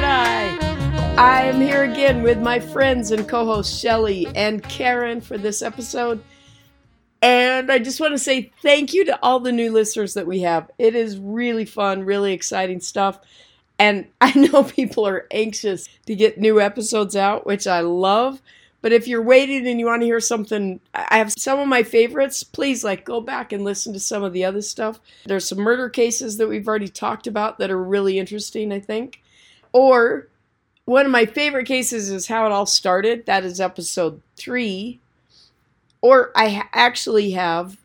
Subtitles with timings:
[0.00, 0.58] Jedi.
[1.18, 5.60] I am here again with my friends and co hosts Shelly and Karen for this
[5.60, 6.22] episode.
[7.20, 10.40] And I just want to say thank you to all the new listeners that we
[10.40, 10.70] have.
[10.78, 13.20] It is really fun, really exciting stuff.
[13.78, 18.40] And I know people are anxious to get new episodes out, which I love.
[18.80, 21.82] But if you're waiting and you want to hear something, I have some of my
[21.82, 22.42] favorites.
[22.42, 24.98] Please, like, go back and listen to some of the other stuff.
[25.26, 29.20] There's some murder cases that we've already talked about that are really interesting, I think.
[29.72, 30.28] Or
[30.84, 33.26] one of my favorite cases is how it all started.
[33.26, 35.00] That is episode three.
[36.00, 37.76] Or I actually have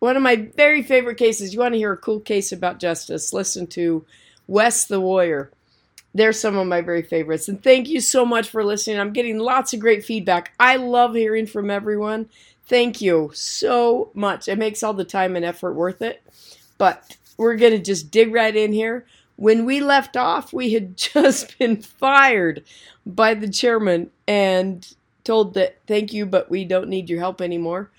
[0.00, 1.52] one of my very favorite cases.
[1.52, 3.32] You want to hear a cool case about justice?
[3.32, 4.04] Listen to
[4.46, 5.50] Wes the Warrior.
[6.14, 7.48] They're some of my very favorites.
[7.48, 8.98] And thank you so much for listening.
[8.98, 10.52] I'm getting lots of great feedback.
[10.58, 12.28] I love hearing from everyone.
[12.66, 14.48] Thank you so much.
[14.48, 16.22] It makes all the time and effort worth it.
[16.76, 19.06] But we're going to just dig right in here.
[19.38, 22.64] When we left off, we had just been fired
[23.06, 24.86] by the chairman and
[25.22, 27.90] told that thank you, but we don't need your help anymore.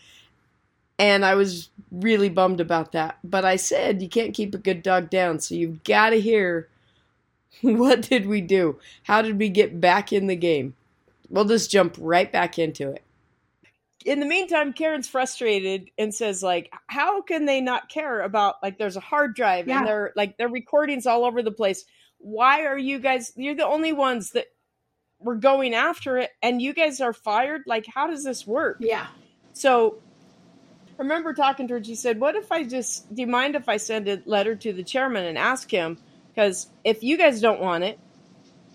[0.97, 3.19] And I was really bummed about that.
[3.23, 6.67] But I said, you can't keep a good dog down, so you've got to hear
[7.61, 8.77] what did we do?
[9.03, 10.75] How did we get back in the game?
[11.29, 13.03] We'll just jump right back into it.
[14.05, 18.77] In the meantime, Karen's frustrated and says, like, how can they not care about like
[18.77, 19.79] there's a hard drive Yeah.
[19.79, 21.83] and they're like their recordings all over the place.
[22.17, 24.45] Why are you guys you're the only ones that
[25.19, 27.63] were going after it and you guys are fired?
[27.67, 28.77] Like, how does this work?
[28.79, 29.07] Yeah.
[29.53, 29.99] So
[30.97, 31.83] I remember talking to her.
[31.83, 33.13] She said, "What if I just?
[33.13, 35.97] Do you mind if I send a letter to the chairman and ask him?
[36.33, 37.99] Because if you guys don't want it,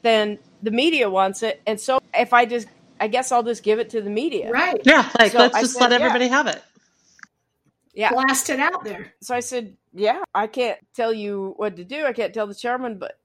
[0.03, 2.67] then the media wants it, and so if I just,
[3.05, 4.81] I guess I'll just give it to the media, Right.
[4.87, 6.07] Yeah, like So let's I just said, let yeah.
[6.07, 6.63] everybody have it.
[7.93, 8.11] Yeah.
[8.13, 9.13] Blast it out there.
[9.21, 12.07] So I said, "Yeah, I can't tell you what to do.
[12.07, 13.19] I can't tell the chairman, but,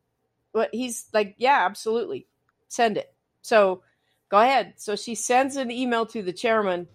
[0.52, 2.28] but he's like, yeah, absolutely,
[2.68, 3.14] send it.
[3.42, 3.84] So
[4.28, 4.74] go ahead.
[4.76, 6.90] So she sends an email to the chairman,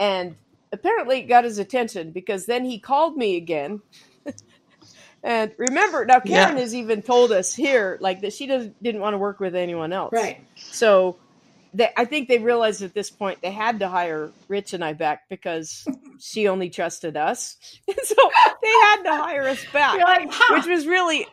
[0.00, 0.34] and
[0.72, 3.80] apparently it got his attention because then he called me again.
[5.22, 6.62] and remember, now Karen Yeah.
[6.62, 9.92] has even told us here, like that she doesn't didn't want to work with anyone
[9.92, 10.40] else, Right.
[10.70, 11.20] So.
[11.74, 14.92] They, I think they realized at this point they had to hire Rich and I
[14.94, 15.86] back because
[16.20, 17.56] she only trusted us.
[18.04, 18.14] so
[18.62, 20.56] they had to hire us back like, huh.
[20.56, 21.26] which was really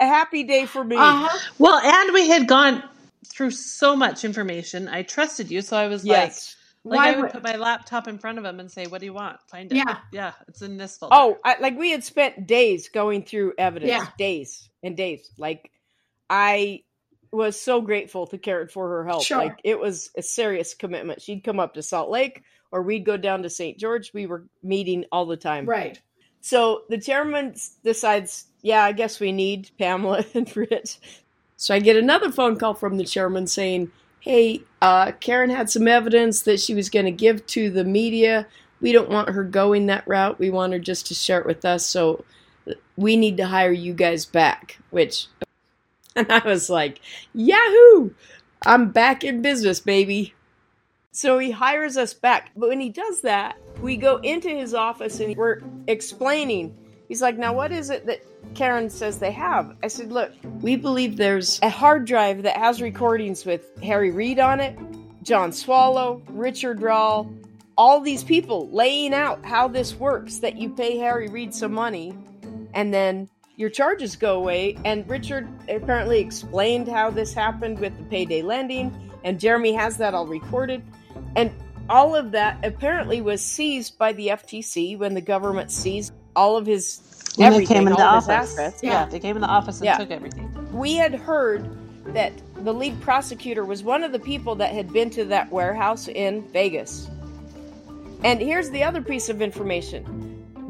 [0.00, 0.96] a happy day for me.
[0.96, 1.38] uh-huh.
[1.58, 2.82] Well, and we had gone
[3.28, 4.88] through so much information.
[4.88, 6.56] I trusted you, so I was Yes.
[6.84, 8.86] like, like Why I would would- put my laptop in front of him and say,
[8.86, 9.38] "What do you want?
[9.48, 9.98] Find it." Yeah.
[10.12, 11.14] yeah, it's in this folder.
[11.16, 14.06] Oh, I, like we had spent days going through evidence, Yeah.
[14.18, 15.30] days and days.
[15.38, 15.70] Like
[16.28, 16.82] I
[17.34, 19.24] was so grateful to Karen for her help.
[19.24, 19.38] Sure.
[19.38, 21.20] Like it was a serious commitment.
[21.20, 23.78] She'd come up to Salt Lake or we'd go down to St.
[23.78, 24.12] George.
[24.12, 25.66] We were meeting all the time.
[25.66, 26.00] Right.
[26.40, 30.98] So the chairman decides, yeah, I guess we need Pamela and Rich.
[31.56, 33.90] So I get another phone call from the chairman saying,
[34.20, 38.46] hey, uh, Karen had some evidence that she was going to give to the media.
[38.80, 40.38] We don't want her going that route.
[40.38, 41.86] We want her just to share it with us.
[41.86, 42.24] So
[42.96, 45.28] we need to hire you guys back, which,
[46.16, 47.00] and I was like,
[47.34, 48.10] Yahoo!
[48.66, 50.32] I'm back in business, baby.
[51.12, 52.50] So he hires us back.
[52.56, 56.76] But when he does that, we go into his office and we're explaining.
[57.08, 58.20] He's like, Now, what is it that
[58.54, 59.76] Karen says they have?
[59.82, 64.38] I said, Look, we believe there's a hard drive that has recordings with Harry Reid
[64.38, 64.78] on it,
[65.22, 67.32] John Swallow, Richard Rawle,
[67.76, 72.16] all these people laying out how this works that you pay Harry Reid some money
[72.72, 74.76] and then your charges go away.
[74.84, 78.94] And Richard apparently explained how this happened with the payday lending,
[79.24, 80.82] and Jeremy has that all recorded.
[81.36, 81.52] And
[81.88, 86.66] all of that apparently was seized by the FTC when the government seized all of
[86.66, 87.00] his
[87.36, 88.28] when they everything, came in the office.
[88.28, 88.82] assets.
[88.82, 88.90] Yeah.
[88.92, 89.04] Yeah.
[89.06, 89.98] they came in the office and Yeah.
[89.98, 90.48] took everything.
[90.72, 91.68] We had heard
[92.14, 92.32] that
[92.64, 96.42] the lead prosecutor was one of the people that had been to that warehouse in
[96.52, 97.08] Vegas.
[98.22, 100.20] And here's the other piece of information.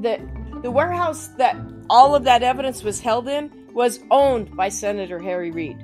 [0.00, 0.20] that
[0.64, 1.55] the warehouse that
[1.90, 5.76] all of that evidence was held in was owned by Senator Harry Reid.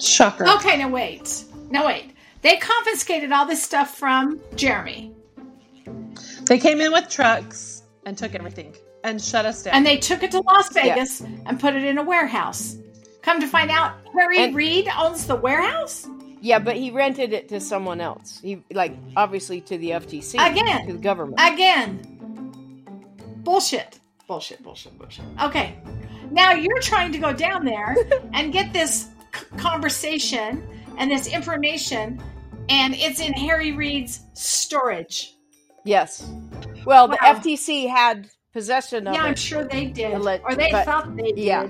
[0.00, 0.48] Shocker.
[0.48, 1.44] Okay, now wait.
[1.70, 2.14] Now wait.
[2.40, 5.12] They confiscated all this stuff from Jeremy.
[6.46, 8.74] They came in with trucks and took everything
[9.04, 9.74] and shut us down.
[9.74, 12.78] And they took it to Las Vegas and put it in a warehouse.
[13.20, 16.08] Come to find out, Harry And- Reid owns the warehouse?
[16.40, 18.40] Yeah, but he rented it to someone else.
[18.42, 20.86] He like obviously to the FTC Again.
[20.86, 21.38] to the government.
[21.38, 22.00] Again.
[23.44, 23.98] Bullshit.
[24.32, 25.24] Bullshit, bullshit, bullshit.
[25.42, 25.76] Okay.
[26.30, 27.94] Now you're trying to go down there
[28.32, 32.18] and get this c- conversation and this information,
[32.70, 35.34] and it's in Harry Reid's storage.
[35.84, 36.26] yes.
[36.86, 39.38] Well, the FTC had possession of Yeah, I'm it.
[39.38, 40.14] sure they did.
[40.14, 41.38] Or they but- thought they did.
[41.38, 41.68] yeah.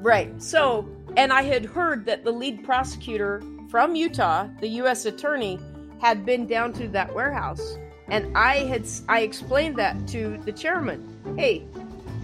[0.00, 0.40] Right.
[0.42, 0.88] So
[1.18, 5.04] And I had heard that the lead prosecutor from Utah, the U.S.
[5.04, 5.58] attorney,
[6.00, 7.76] had been down to that warehouse.
[8.10, 11.36] And I had I explained that to the chairman.
[11.38, 11.64] Hey,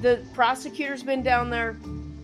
[0.03, 1.77] the prosecutor's been down there.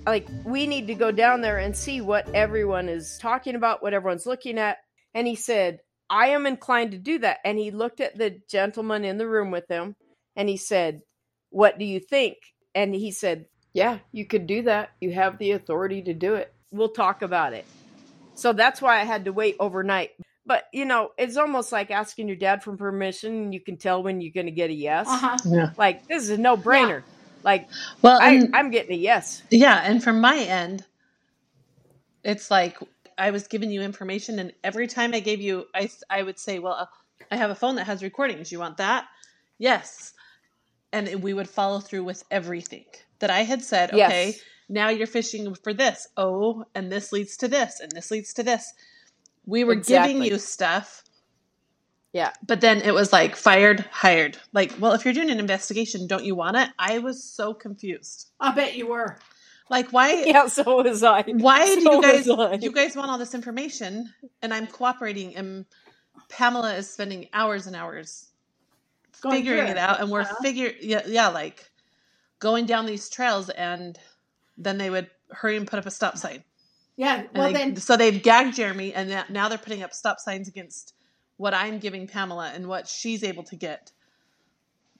[0.04, 3.94] Like, we need to go down there and see what everyone is talking about, what
[3.94, 4.78] everyone's looking at.
[5.14, 5.78] And he said,
[6.10, 7.38] I am inclined to do that.
[7.44, 9.94] And he looked at the gentleman in the room with him
[10.34, 11.02] and he said,
[11.50, 12.38] What do you think?
[12.74, 14.90] And he said, Yeah, you could do that.
[15.00, 16.52] You have the authority to do it.
[16.72, 17.64] We'll talk about it.
[18.34, 20.10] So that's why I had to wait overnight.
[20.44, 23.52] But, you know, it's almost like asking your dad for permission.
[23.52, 25.06] You can tell when you're going to get a yes.
[25.08, 25.38] Uh-huh.
[25.44, 25.70] Yeah.
[25.76, 27.04] Like, this is a no brainer.
[27.44, 27.68] Like,
[28.02, 29.42] Well, I, and, I'm getting a yes.
[29.50, 30.84] yeah, and from my end,
[32.24, 32.78] it's like
[33.18, 36.58] I was giving you information, and every time I gave you, I I would say,
[36.58, 36.88] "Well,
[37.30, 38.52] I have a phone that has recordings.
[38.52, 39.06] You want that?"
[39.58, 40.12] Yes,
[40.92, 42.84] and we would follow through with everything
[43.18, 43.90] that I had said.
[43.92, 44.10] Yes.
[44.10, 44.36] Okay,
[44.68, 46.08] now you're fishing for this.
[46.16, 48.72] Oh, and this leads to this, and this leads to this.
[49.46, 51.04] We were giving you stuff,
[52.12, 52.32] Yeah.
[52.46, 54.38] but then it was like fired, hired.
[54.52, 56.70] Like, well, if you're doing an investigation, don't you want it?
[56.78, 58.30] I was so confused.
[58.40, 59.18] I bet you were.
[59.70, 60.14] Like, why?
[60.26, 61.22] Yeah, so was I.
[61.22, 62.26] Why do you guys?
[62.62, 64.12] You guys want all this information,
[64.42, 65.66] and I'm cooperating, and
[66.28, 68.28] Pamela is spending hours and hours
[69.22, 71.70] Going figuring through it out, and we're figure yeah, yeah, like
[72.40, 73.98] going down these trails, and
[74.58, 76.44] then they would hurry and put up a stop sign.
[76.96, 77.20] Yeah.
[77.20, 80.18] And Well, they- then so they've gagged Jeremy, and now- now they're putting up stop
[80.20, 80.94] signs against
[81.36, 83.92] what I'm giving Pamela and what she's able to get.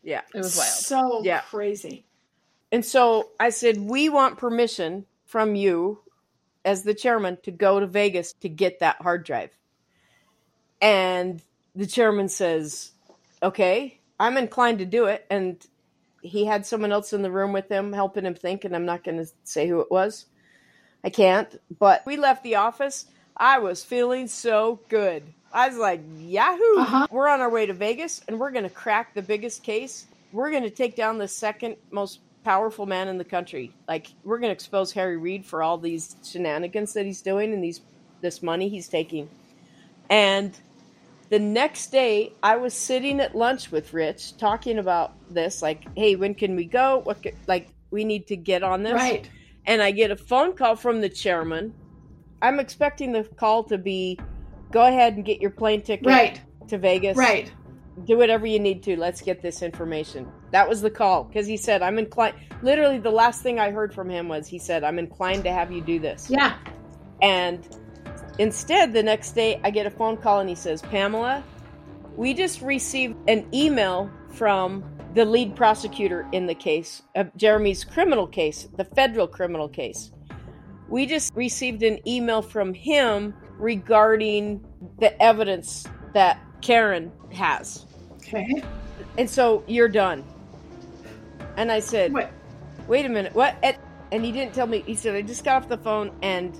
[0.02, 0.22] Yeah.
[0.34, 0.68] It was wild.
[0.70, 1.40] so Yeah.
[1.42, 2.04] crazy.
[2.72, 6.02] And so I said, We want permission from you
[6.64, 9.50] as the chairman to go to Vegas to get that hard drive.
[10.80, 11.42] And
[11.74, 12.92] the chairman says,
[13.42, 15.26] Okay, I'm inclined to do it.
[15.30, 15.64] And
[16.22, 19.04] he had someone else in the room with him helping him think, and I'm not
[19.04, 20.26] going to say who it was.
[21.04, 21.60] I can't.
[21.78, 23.06] But we left the office.
[23.36, 25.24] I was feeling so good.
[25.52, 26.78] I was like, Yahoo!
[26.78, 27.06] Uh-huh.
[27.10, 30.06] We're on our way to Vegas and we're going to crack the biggest case.
[30.32, 33.72] We're going to take down the second most powerful man in the country.
[33.86, 37.62] Like, we're going to expose Harry Reid for all these shenanigans that he's doing and
[37.62, 37.80] these
[38.20, 39.28] this money he's taking.
[40.08, 40.56] And
[41.28, 45.60] the next day, I was sitting at lunch with Rich talking about this.
[45.60, 46.98] Like, hey, when can we go?
[46.98, 49.28] What, ca- like, we need to get on this Right.
[49.66, 51.74] And I get a phone call from the chairman.
[52.40, 54.18] I'm expecting the call to be
[54.70, 56.40] go ahead and get your plane ticket Right.
[56.68, 57.16] to Vegas.
[57.16, 57.52] Right.
[58.06, 58.96] Do whatever you need to.
[58.98, 60.26] Let's get this information.
[60.50, 62.34] That was the call because he said, I'm inclined.
[62.62, 65.70] Literally, the last thing I heard from him was he said, I'm inclined to have
[65.70, 66.28] you do this.
[66.30, 66.56] Yeah.
[67.20, 67.68] And
[68.38, 71.44] instead, the next day, I get a phone call and he says, Pamela,
[72.16, 74.84] we just received an email from
[75.14, 80.10] the lead prosecutor in the case, of Jeremy's criminal case, the federal criminal case.
[80.88, 84.64] We just received an email from him regarding
[84.98, 87.86] the evidence that Karen has.
[88.16, 88.62] Okay.
[89.18, 90.24] And so you're done.
[91.56, 92.28] And I said, Wait.
[92.88, 93.56] wait a minute, what?
[93.62, 93.76] And,
[94.10, 94.82] and he didn't tell me.
[94.86, 96.54] He said, I just got off the phone and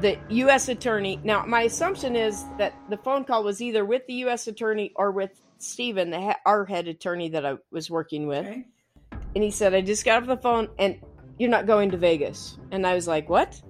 [0.00, 0.68] the U.S.
[0.68, 1.20] attorney.
[1.24, 4.46] Now, my assumption is that the phone call was either with the U.S.
[4.46, 8.46] attorney or with Stephen, the he- our head attorney that I was working with.
[8.46, 8.66] Okay.
[9.34, 10.98] And he said, I just got off the phone and
[11.38, 12.58] you're not going to Vegas.
[12.70, 13.60] And I was like, what?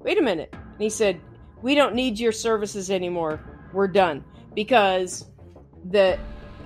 [0.00, 0.50] Wait a minute.
[0.52, 1.20] And he said,
[1.62, 3.40] we don't need your services anymore.
[3.72, 4.24] We're done.
[4.54, 5.26] Because
[5.90, 6.18] the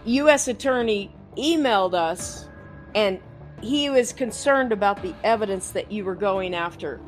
[0.05, 0.49] U.S.
[0.49, 2.49] attorney emailed us
[2.95, 3.21] and
[3.63, 7.01] he was concerned about the evidence that you were going after.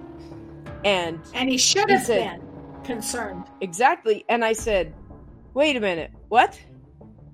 [0.85, 2.43] And And he should have been
[2.85, 3.45] concerned.
[3.61, 4.25] Exactly.
[4.29, 4.95] And I said,
[5.55, 6.11] wait a minute.
[6.29, 6.61] What?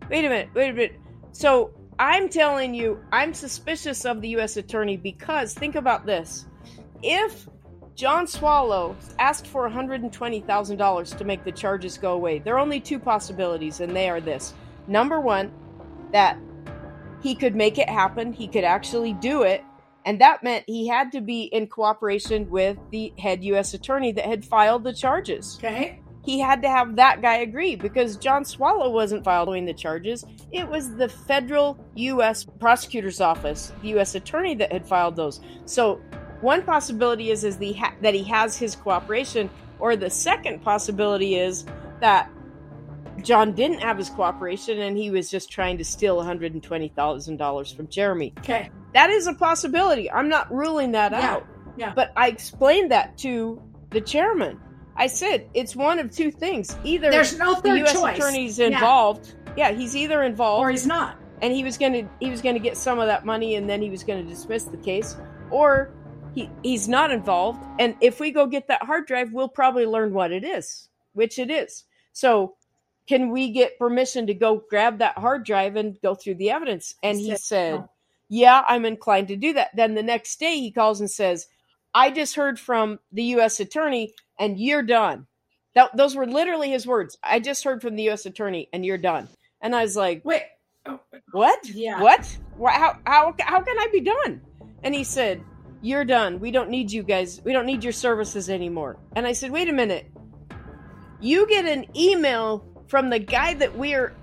[0.08, 0.48] Wait a minute.
[0.54, 1.00] Wait a minute.
[1.32, 4.56] So I'm telling you, I'm suspicious of the U.S.
[4.56, 6.46] attorney because think about this.
[7.02, 7.48] If
[7.94, 12.98] John Swallow asked for $120,000 to make the charges go away, there are only two
[12.98, 14.54] possibilities, and they are this.
[14.86, 15.50] Number one,
[16.12, 16.38] that
[17.22, 19.64] he could make it happen, he could actually do it,
[20.04, 23.74] and that meant he had to be in cooperation with the head U.S.
[23.74, 26.00] attorney that had filed the charges Okay.
[26.26, 30.24] He had to have that guy agree because John Swallow wasn't following the charges.
[30.52, 32.44] It was the federal U.S.
[32.44, 34.14] prosecutor's office, the U.S.
[34.16, 35.40] attorney that had filed those.
[35.64, 36.00] So
[36.40, 41.36] one possibility is is the ha- that he has his cooperation, or the second possibility
[41.36, 41.64] is
[42.00, 42.30] that
[43.22, 46.62] John didn't have his cooperation and he was just trying to steal one hundred and
[46.62, 48.34] twenty thousand dollars from Jeremy.
[48.40, 48.68] Okay.
[48.92, 50.10] That is a possibility.
[50.10, 51.46] I'm not ruling that Yeah, out.
[51.76, 51.92] yeah.
[51.94, 54.60] But I explained that to the chairman.
[54.96, 56.76] I said it's one of two things.
[56.84, 57.92] Either There's no the third U.S.
[57.92, 58.16] choice.
[58.18, 58.66] attorney's Yeah.
[58.68, 59.34] involved.
[59.56, 59.72] Yeah.
[59.72, 61.16] he's either involved, Or he's not.
[61.42, 63.90] and he was gonna he was gonna get some of that money, and then he
[63.90, 65.16] was gonna dismiss the case,
[65.50, 65.92] or
[66.34, 67.62] he, he's not involved.
[67.78, 71.38] And if we go get that hard drive, we'll probably learn what it is, which
[71.38, 71.84] it is.
[72.12, 72.56] So,
[73.06, 76.94] can we get permission to go grab that hard drive and go through the evidence?
[77.02, 77.90] And he said said, no.
[78.28, 79.70] Yeah, I'm inclined to do that.
[79.76, 81.46] Then the next day he calls and says,
[81.96, 83.58] I just heard from the U.S.
[83.58, 85.26] attorney and you're done.
[85.74, 87.16] That, those were literally his words.
[87.22, 88.26] I just heard from the U.S.
[88.26, 89.28] attorney and you're done.
[89.62, 90.42] And I was like, Wait.
[91.32, 91.68] What?
[91.70, 92.02] Yeah.
[92.02, 92.38] What?
[92.62, 94.42] How, how, how can I be done?
[94.84, 95.42] And he said,
[95.80, 96.38] You're done.
[96.38, 97.40] We don't need you guys.
[97.42, 98.98] We don't need your services anymore.
[99.16, 100.06] And I said, Wait a minute.
[101.18, 104.14] You get an email from the guy that we're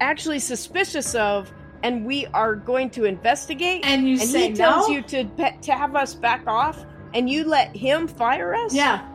[0.00, 1.52] actually suspicious of
[1.82, 3.84] and we are going to investigate.
[3.84, 4.94] And you and say he tells no?
[4.94, 8.74] you to, pe- to have us back off and you let him fire us?
[8.74, 9.06] Yeah.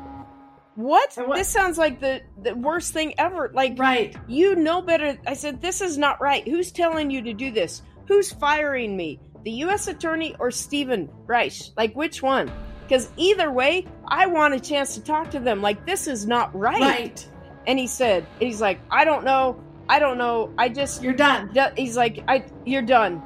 [0.75, 1.13] What?
[1.15, 3.51] What- This sounds like the, the worst thing ever.
[3.53, 4.15] Like, Right.
[4.27, 5.17] you know better.
[5.27, 6.47] I said, This is not right.
[6.47, 7.81] Who's telling you to do this?
[8.07, 9.19] Who's firing me?
[9.43, 9.87] The U.S.
[9.87, 11.53] Attorney or Stephen Reich?
[11.75, 12.51] Like, which one?
[12.83, 15.61] Because either way, I want a chance to talk to them.
[15.61, 16.79] Like, this is not right.
[16.81, 17.27] Right.
[17.67, 19.61] And he said, He's like, I don't know.
[19.89, 20.53] I don't know.
[20.57, 21.01] I just.
[21.03, 21.51] You're done.
[21.75, 22.45] He's like, I.
[22.65, 23.21] You're done.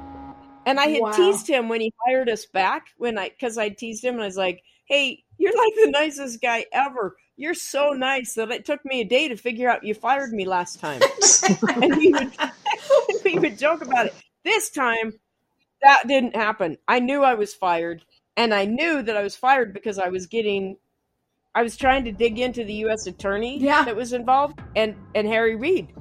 [0.66, 1.12] And I had Wow.
[1.12, 4.26] teased him when he hired us back when I, because I teased him and I
[4.26, 7.16] was like, Hey, you're like the nicest guy ever.
[7.36, 10.44] You're so nice that it took me a day to figure out you fired me
[10.44, 11.02] last time
[11.82, 12.32] and he would
[13.24, 14.14] he would joke about it.
[14.44, 15.12] This time,
[15.82, 16.78] that didn't happen.
[16.88, 18.04] I knew I was fired,
[18.36, 20.78] and I knew that I was fired because I was getting,
[21.54, 23.06] I was trying to dig into the U.S.
[23.06, 23.84] attorney Yeah.
[23.84, 25.92] that was involved and and Harry Reid,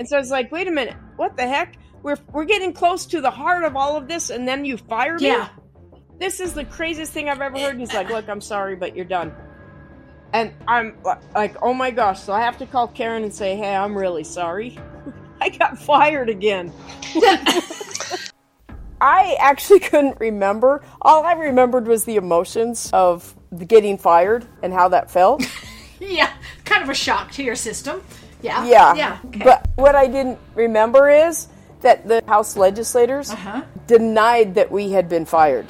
[0.00, 1.76] and so I was like, wait a minute, what the heck?
[2.02, 5.18] We're we're getting close to the heart of all of this, and then you fire
[5.18, 5.26] me.
[5.26, 5.50] Yeah.
[6.18, 7.72] This is the craziest thing I've ever heard.
[7.72, 9.34] And he's like, look, I'm sorry, but you're done.
[10.32, 10.96] And I'm
[11.34, 12.20] like, oh my gosh.
[12.20, 14.78] So I have to call Karen and say, hey, I'm really sorry.
[15.40, 16.72] I got fired again.
[19.02, 20.82] I actually couldn't remember.
[21.02, 23.34] All I remembered was the emotions of
[23.66, 25.46] getting fired and how that felt.
[26.02, 26.32] Yeah.
[26.64, 28.02] Kind of a shock to your system.
[28.42, 28.64] Yeah.
[28.64, 28.94] Yeah.
[28.94, 29.18] Yeah.
[29.26, 29.44] Okay.
[29.44, 31.48] But what I didn't remember is
[31.82, 33.62] that the House legislators Uh-huh.
[33.86, 35.66] denied that we had been fired.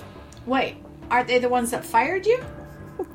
[0.47, 0.77] Wait.
[1.11, 2.43] Aren't they the ones that fired you?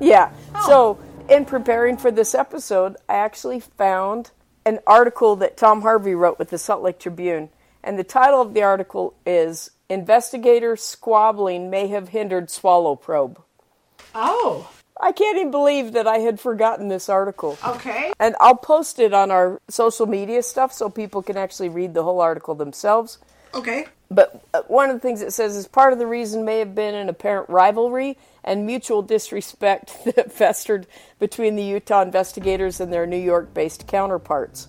[0.00, 0.30] Yeah.
[0.54, 0.66] Oh.
[0.66, 0.98] So,
[1.34, 4.30] in preparing for this episode, I actually found
[4.64, 7.48] an article that Tom Harvey wrote with the Salt Lake Tribune.
[7.82, 13.40] And the title of the article is Investigator Squabbling May Have Hindered Swallow Probe.
[14.14, 14.68] Oh.
[15.00, 17.58] I can't even believe that I had forgotten this article.
[17.66, 18.12] Okay.
[18.18, 22.02] And I'll post it on our social media stuff so people can actually read the
[22.02, 23.18] whole article themselves.
[23.54, 23.86] Okay.
[24.10, 26.74] But uh, one of the things it says is part of the reason may have
[26.74, 30.86] been an apparent rivalry and mutual disrespect that festered
[31.18, 34.68] between the Utah investigators and their New York based counterparts.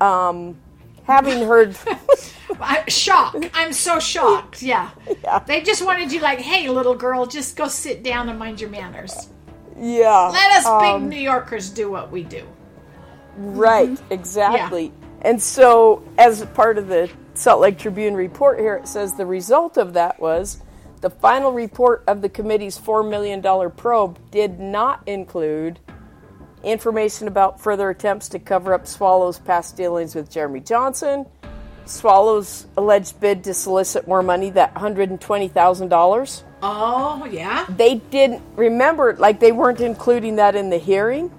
[0.00, 0.56] Um,
[1.04, 1.76] having heard,
[2.60, 3.50] I'm shocked.
[3.54, 4.62] I'm so shocked.
[4.62, 4.90] Yeah.
[5.22, 5.38] Yeah.
[5.38, 8.68] They just wanted you like, hey, little girl, just go sit down and mind your
[8.68, 9.28] manners.
[9.78, 10.30] Yeah.
[10.32, 12.46] Let us big um, New Yorkers do what we do.
[13.36, 14.92] Right, exactly.
[15.22, 19.76] And so, as part of the Salt Lake Tribune report here, it says the result
[19.76, 20.62] of that was
[21.00, 25.78] the final report of the committee's $4 million probe did not include
[26.62, 31.26] information about further attempts to cover up Swallow's past dealings with Jeremy Johnson,
[31.86, 36.42] Swallow's alleged bid to solicit more money, that $120,000.
[36.66, 37.66] Oh, yeah.
[37.68, 41.30] They didn't remember, like, they weren't including that in the hearing.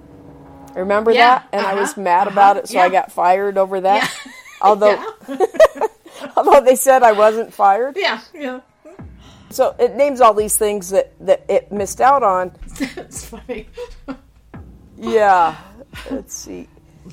[0.74, 1.48] Remember Yeah, that?
[1.52, 4.02] And I was uh-huh, mad uh-huh, about it, so I got fired over that.
[4.24, 4.32] Yeah.
[4.60, 5.86] Although, Yeah.
[6.36, 8.20] although they said I wasn't fired, Yeah.
[8.32, 8.60] Yeah.
[9.50, 12.52] so it names all these things that that it missed out on.
[12.80, 13.66] it's funny.
[14.96, 15.56] Yeah.
[16.10, 16.68] Let's see.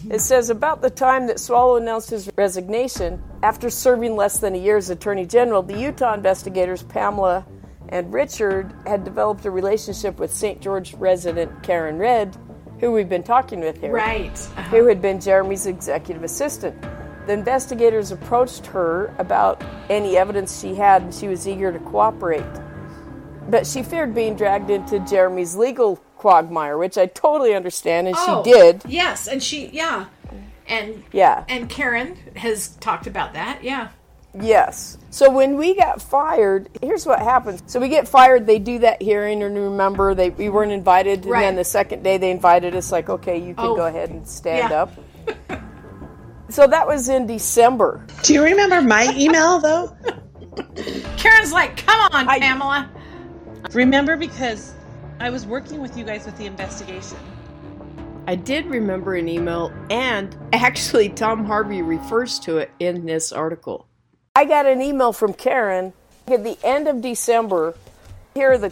[0.10, 4.58] It says about the time that Swallow announced his resignation, after serving less than a
[4.58, 7.46] year as Attorney General, the Utah investigators Pamela
[7.94, 10.60] and Richard had developed a relationship with St.
[10.60, 12.36] George resident Karen Red,
[12.80, 13.92] who we've been talking with here.
[13.94, 14.32] Right.
[14.32, 14.62] Uh-huh.
[14.64, 16.76] who had been Jeremy's executive assistant.
[17.28, 22.44] The investigators approached her about any evidence she had, and she was eager to cooperate.
[23.48, 28.44] But she feared being dragged into Jeremy's legal quagmire, which I totally understand, and Oh,
[28.44, 28.82] she did.
[28.88, 30.06] Yes, and she, yeah.
[30.68, 31.44] And Yeah.
[31.48, 33.64] and Karen has talked about that.
[33.64, 33.90] Yeah.
[34.40, 34.98] Yes.
[35.12, 37.62] So when we got fired, here's what happens.
[37.68, 41.32] So we get fired, they do that hearing, and remember, they we weren't invited, and
[41.32, 41.42] Right.
[41.42, 43.76] then the second day they invited us, like, okay, you can Oh.
[43.76, 44.82] go ahead and stand Yeah.
[44.84, 44.92] up.
[46.50, 48.06] so that was in December.
[48.24, 49.96] Do you remember my email though?
[51.18, 52.90] Karen's like, come on, I- Pamela.
[53.74, 54.74] Remember because
[55.20, 57.18] I was working with you guys with the investigation.
[58.28, 63.86] I did remember an email, and actually, Tom Harvey refers to it in this article.
[64.36, 65.94] I got an email from Karen
[66.26, 67.76] at the end of December.
[68.34, 68.72] Here are the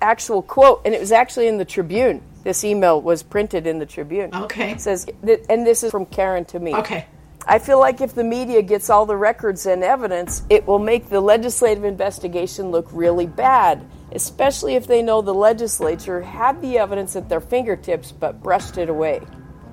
[0.00, 2.22] actual quote, and it was actually in the Tribune.
[2.44, 4.32] This email was printed in the Tribune.
[4.32, 4.70] Okay.
[4.70, 5.08] It says,
[5.48, 6.72] and this is from Karen to me.
[6.76, 7.06] Okay.
[7.48, 11.08] I feel like if the media gets all the records and evidence, it will make
[11.08, 17.16] the legislative investigation look really bad, especially if they know the legislature had the evidence
[17.16, 19.20] at their fingertips but brushed it away.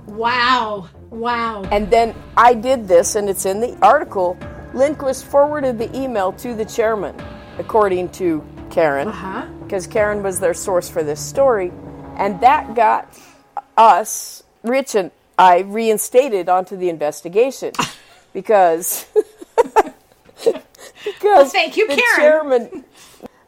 [0.08, 0.90] Wow.
[1.12, 1.66] Wow.
[1.66, 4.36] And then I did this, and it's in the article.
[4.74, 7.16] Lindquist forwarded the email to the chairman,
[7.58, 9.46] according to Karen, Uh-huh.
[9.64, 11.72] because Karen was their source for this story.
[12.18, 13.18] And that got
[13.78, 17.72] us, Rich and I, reinstated onto the investigation
[18.34, 19.06] because.
[21.04, 22.16] because thank you, the Karen.
[22.18, 22.86] chairman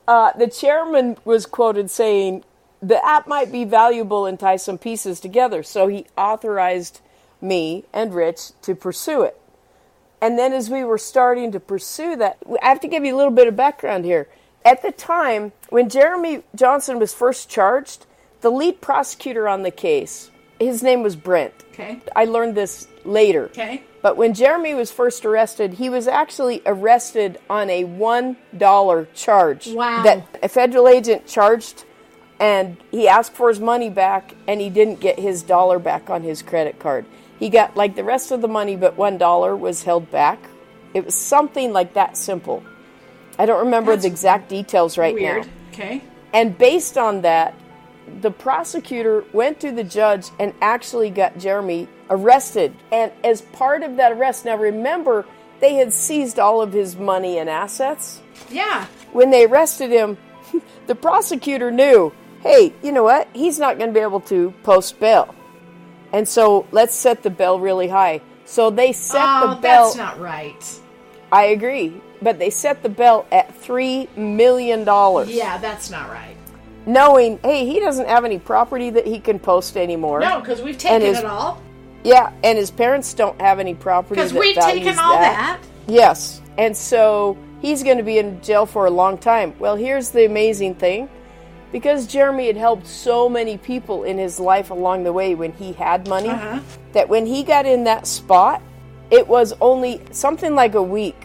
[0.08, 2.44] uh, the chairman was quoted saying
[2.82, 5.64] the app might be valuable and tie some pieces together.
[5.64, 7.00] So he authorized
[7.40, 9.40] me and Rich to pursue it.
[10.22, 13.18] And then as we were starting to pursue that, I have to give you a
[13.18, 14.28] little bit of background here.
[14.64, 18.06] At the time, when Jeremy Johnson was first charged,
[18.42, 21.54] the lead prosecutor on the case, his name was Brent.
[21.72, 22.00] Okay.
[22.16, 23.46] I learned this later.
[23.46, 23.84] Okay.
[24.04, 29.68] But when Jeremy was first arrested, he was actually arrested on a $1 charge.
[29.68, 30.04] Wow.
[30.04, 31.86] That a federal agent charged
[32.40, 36.24] and he asked for his money back and he didn't get his dollar back on
[36.24, 37.06] his credit card.
[37.42, 40.40] He got like the rest of the money but $1 was held back.
[40.94, 42.64] It was something like that simple.
[43.40, 45.48] I don't remember That's the exact details right Weird.
[45.48, 45.52] now.
[45.74, 46.04] Okay.
[46.34, 47.56] And based on that,
[48.22, 52.76] the prosecutor went to the judge and actually got Jeremy arrested.
[52.92, 55.26] And as part of that arrest, now remember,
[55.62, 58.22] they had seized all of his money and assets.
[58.52, 58.86] Yeah.
[59.14, 60.20] When they arrested him,
[60.86, 63.28] the prosecutor knew hey, you know what?
[63.34, 65.34] He's not going to be able to post bail.
[66.14, 68.22] And so let's set the bell really high.
[68.46, 69.86] So they set oh, the bail.
[69.86, 70.80] that's not right.
[71.32, 72.02] I agree.
[72.22, 74.82] But they set the bell at $3 million.
[74.82, 76.36] Yeah, that's not right.
[76.86, 80.20] knowing, hey, he doesn't have any property that he can post anymore.
[80.20, 81.62] No, because we've taken his- it all.
[82.04, 85.60] Yeah, and his parents don't have any property Because that we've taken all that.
[85.88, 89.54] Yes, and so he's going to be in jail for a long time.
[89.60, 91.10] Well, here's the amazing thing.
[91.72, 95.72] Because Jeremy had helped so many people in his life along the way when he
[95.74, 96.60] had money, Uh-huh.
[96.94, 98.62] that when he got in that spot,
[99.10, 101.16] it was only something like a week.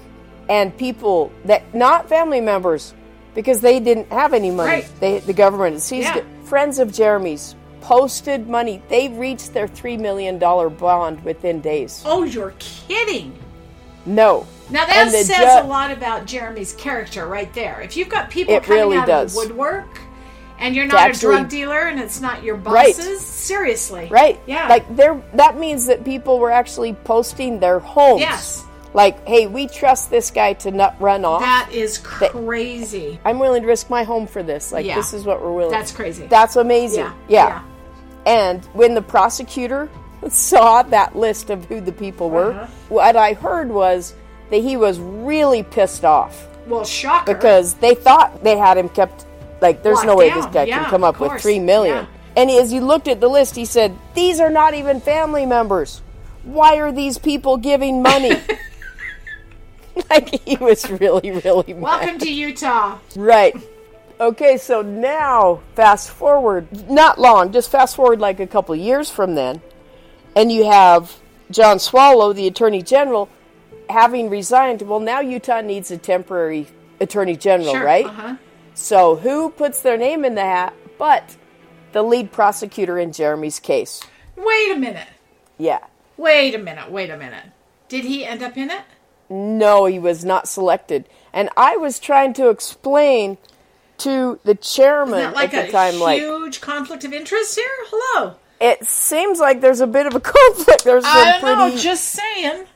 [0.49, 2.95] And people that, not family members,
[3.35, 4.89] because they didn't have any money, Right.
[5.01, 6.19] they, the government had seized Yeah.
[6.19, 6.25] it.
[6.45, 8.81] Friends of Jeremy's posted money.
[8.89, 12.03] They reached their $3 million bond within days.
[12.07, 13.33] Oh, you're kidding.
[14.05, 14.47] No.
[14.71, 17.81] Now that says ju- a lot about Jeremy's character right there.
[17.81, 19.37] If you've got people It coming really out does.
[19.37, 20.01] of the woodwork
[20.59, 22.97] and you're not actually- a drug dealer and it's not your Right.
[22.97, 24.09] bosses, seriously.
[24.11, 24.41] Right.
[24.47, 24.69] Yeah.
[24.69, 28.21] Like there that means that people were actually posting their homes.
[28.21, 28.63] Yes.
[28.95, 31.43] Like, hey, we trust this guy to not run off.
[31.43, 33.21] That is crazy.
[33.25, 34.73] I'm willing to risk my home for this.
[34.73, 34.95] Like Yeah.
[34.97, 35.73] this is what we're willing.
[35.73, 36.27] That's crazy.
[36.27, 37.05] That's amazing.
[37.29, 37.49] yeah.
[37.49, 37.61] Yeah.
[38.25, 39.89] And when the prosecutor
[40.29, 42.67] saw that list of who the people were, Uh-huh.
[42.89, 44.15] what I heard was
[44.51, 47.35] that he was really pissed off Well, shocker.
[47.35, 49.27] because they thought they had him kept
[49.61, 50.39] like there's no way down.
[50.39, 51.97] this guy Yeah, can come up with 3 million.
[51.97, 52.07] Yeah.
[52.37, 56.03] And as he looked at the list, he said, "These are not even family members.
[56.45, 58.33] Why are these people giving money?"
[60.11, 61.83] like he was really really mad.
[61.83, 62.99] Welcome to Utah.
[63.17, 63.55] Right.
[64.19, 69.35] Okay, so now fast forward, not long, just fast forward like a couple years from
[69.35, 69.61] then,
[70.35, 71.15] and you have
[71.51, 73.29] John Swallow, the Attorney General,
[73.91, 74.81] having resigned.
[74.83, 76.67] Well, now Utah needs a temporary
[77.01, 77.85] Attorney General, Sure.
[77.85, 78.07] right?
[78.07, 78.37] Uh-huh.
[78.77, 81.37] So who puts their name in the hat but
[81.93, 84.03] the lead prosecutor in Jeremy's case?
[84.37, 85.09] Wait a minute.
[85.59, 85.81] Yeah.
[86.19, 86.91] Wait a minute.
[86.91, 87.47] Wait a minute.
[87.89, 88.83] Did he end up in it?
[89.31, 91.09] No, he was not selected.
[91.33, 93.39] And I was trying to explain
[93.99, 97.67] to the chairman like at the time, like, a huge conflict of interest here?
[97.87, 98.35] Hello.
[98.61, 100.85] it seems like there's a bit of a conflict.
[100.85, 101.77] There's I don't know.
[101.77, 102.67] Just saying.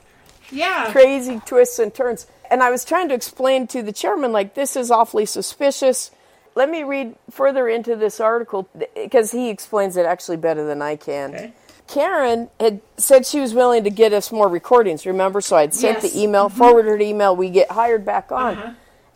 [0.51, 0.91] Yeah.
[0.91, 2.27] crazy twists and turns.
[2.51, 6.11] And I was trying to explain to the chairman, like, this is awfully suspicious.
[6.57, 10.97] Let me read further into this article because he explains it actually better than I
[10.97, 11.35] can.
[11.35, 11.53] Okay.
[11.87, 15.41] Karen had said she was willing to get us more recordings, remember?
[15.41, 16.07] So I'd sent Yes.
[16.07, 16.19] Mm-hmm.
[16.19, 18.57] the email, forwarded the email, we get hired back on.
[18.59, 18.73] Uh-huh.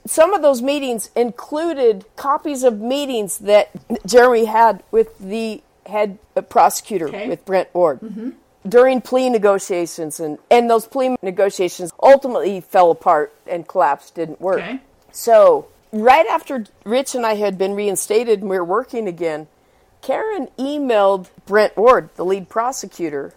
[0.07, 3.70] Some of those meetings included copies of meetings that
[4.07, 6.18] Jeremy had with the head
[6.51, 7.29] prosecutor, Okay.
[7.29, 8.01] with Brent Ward
[8.66, 14.61] during plea negotiations and, and those plea negotiations ultimately fell apart and collapsed didn't work.
[14.61, 14.81] Okay.
[15.12, 19.46] so right after rich and i had been reinstated and we were working again
[20.03, 23.35] karen emailed brent ward the lead prosecutor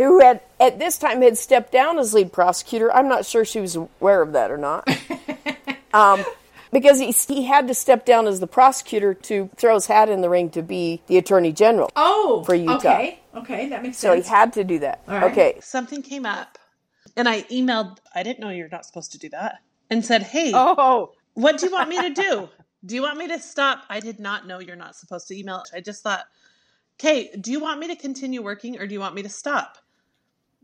[0.00, 2.92] who had at this time had stepped down as lead prosecutor.
[2.92, 4.88] I'm not sure she was aware of that or not.
[5.92, 6.24] Um,
[6.72, 10.20] because he, he had to step down as the prosecutor to throw his hat in
[10.20, 11.90] the ring to be the attorney general.
[11.96, 12.76] Oh, For Utah.
[12.76, 14.24] Okay, okay, that makes sense.
[14.24, 15.02] So he had to do that.
[15.08, 15.32] All right.
[15.32, 15.58] Okay.
[15.60, 16.58] Something came up,
[17.16, 17.98] and I emailed.
[18.14, 19.58] I didn't know you're not supposed to do that,
[19.90, 22.48] and said, "Hey, Oh, what do you want me to do?
[22.84, 23.84] Do you want me to stop?
[23.90, 25.62] I did not know you're not supposed to email.
[25.74, 26.24] I just thought,
[27.00, 29.78] Okay, do you want me to continue working or do you want me to stop?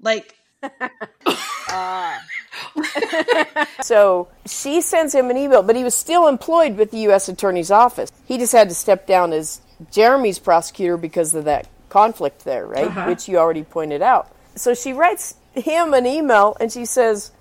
[0.01, 0.35] Like,
[3.83, 7.29] so she sends him an email, but he was still employed with the U.S.
[7.29, 8.11] Attorney's Office.
[8.27, 12.87] He just had to step down as Jeremy's prosecutor because of that conflict there, right?
[12.87, 13.07] Uh-huh.
[13.07, 14.31] Which you already pointed out.
[14.55, 17.33] So she writes him an email and she says,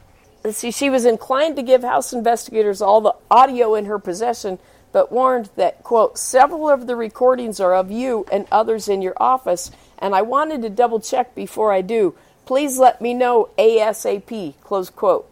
[0.51, 4.59] see, she was inclined to give House investigators all the audio in her possession,
[4.91, 9.15] but warned that, quote, several of the recordings are of you and others in your
[9.17, 12.15] office, and I wanted to double check before I do.
[12.45, 15.29] Please let me know ASAP, close quote.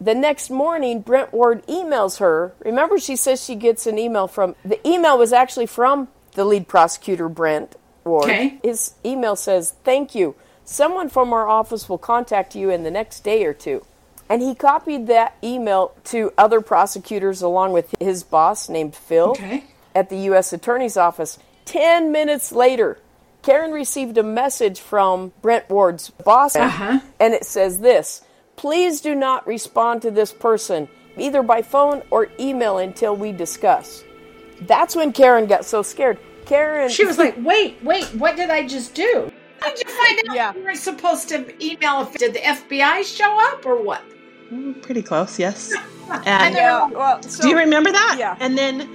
[0.00, 2.52] The next morning, Brent Ward emails her.
[2.64, 6.68] Remember, she says she gets an email from the email was actually from the lead
[6.68, 8.24] prosecutor, Brent Ward.
[8.24, 8.58] Okay.
[8.62, 10.34] His email says, Thank you.
[10.64, 13.84] Someone from our office will contact you in the next day or two.
[14.28, 19.64] And he copied that email to other prosecutors along with his boss named Phil Okay.
[19.94, 20.52] at the U.S.
[20.52, 21.38] Attorney's Office.
[21.64, 22.98] Ten minutes later,
[23.42, 27.00] Karen received a message from Brent Ward's boss, Uh-huh.
[27.18, 28.22] and it says this
[28.56, 34.04] Please do not respond to this person, either by phone or email, until we discuss.
[34.62, 36.18] That's when Karen got so scared.
[36.44, 36.90] Karen.
[36.90, 39.32] She was like, "Wait, wait, what did I just do?
[39.60, 40.54] How did you find out Yeah.
[40.54, 42.02] you weren't supposed to email?
[42.02, 44.02] If, did the FBI show up or what?"
[44.52, 45.72] mm, pretty close, yes.
[46.10, 48.16] And And Yeah, well, so- do you remember that?
[48.18, 48.36] Yeah.
[48.40, 48.88] And then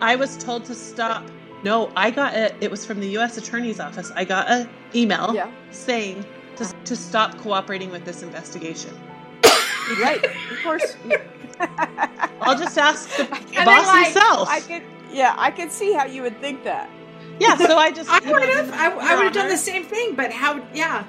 [0.00, 1.24] I was told to stop.
[1.64, 2.54] No, I got it.
[2.60, 3.38] It was from the U.S.
[3.38, 4.12] Attorney's Office.
[4.14, 5.50] I got an email Yeah.
[5.70, 6.24] saying
[6.56, 8.94] to, to stop cooperating with this investigation.
[10.00, 10.96] Right, of course.
[12.40, 14.48] I'll just ask the they're boss like, himself.
[14.48, 16.90] I could, yeah, I could see how you would think that.
[17.40, 18.70] yeah, so I just I would have.
[18.72, 20.14] I, I would have done the same thing.
[20.14, 20.62] But how?
[20.74, 21.04] Yeah.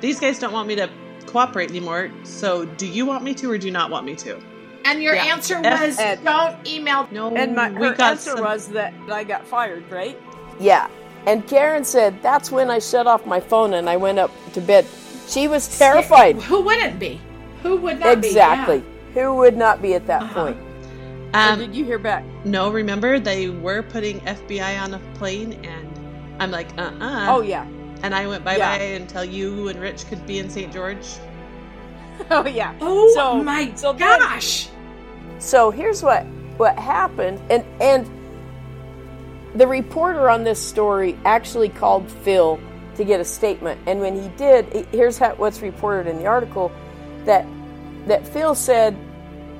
[0.00, 0.88] These guys don't want me to
[1.26, 2.10] cooperate anymore.
[2.22, 4.40] So, do you want me to, or do you not want me to?
[4.88, 5.24] And your Yeah.
[5.34, 6.24] answer was, Ed.
[6.24, 9.84] "Don't email." No, And my we her got answer some- was that I got fired,
[9.90, 10.18] right?
[10.58, 10.86] Yeah.
[11.26, 14.60] And Karen said that's when I shut off my phone and I went up to
[14.60, 14.86] bed.
[15.26, 16.36] She was terrified.
[16.42, 17.20] Who wouldn't be?
[17.62, 18.28] Who would not be?
[18.28, 18.82] Exactly.
[19.14, 20.44] Who would not be at that Uh-huh.
[20.44, 20.56] point?
[21.34, 22.24] Um, did you hear back?
[22.44, 25.86] no, remember they were putting FBI on a plane, and
[26.40, 27.64] I'm like, uh, uh Oh yeah.
[28.02, 28.78] And I went bye Yeah.
[28.78, 30.72] bye until you and Rich could be in St.
[30.72, 31.06] George.
[32.30, 32.72] Oh yeah.
[32.72, 32.72] Yeah.
[32.80, 34.68] Oh So- my so then- gosh!
[35.38, 36.24] So here's what
[36.56, 38.08] what happened, and and
[39.54, 42.60] the reporter on this story actually called Phil
[42.96, 46.72] to get a statement, and when he did, here's how, what's reported in the article
[47.24, 47.46] that
[48.06, 48.96] that Phil said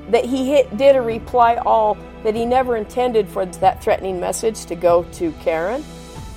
[0.09, 4.65] that he hit, did a reply all that he never intended for that threatening message
[4.65, 5.83] to go to Karen.